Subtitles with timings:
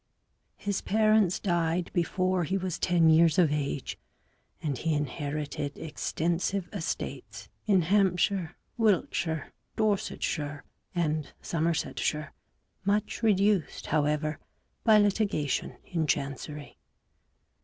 [0.57, 3.99] His parents died before he was ten years of age,
[4.59, 10.63] and he inherited extensive estates in Hampshire, Wiltshire, Dorsetshire
[10.95, 12.33] and Somersetshire,
[12.83, 14.39] much reduced, however,
[14.83, 16.79] by litigation in Chancery.